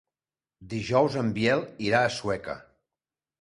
[0.71, 2.57] Dijous en Biel irà a Sueca.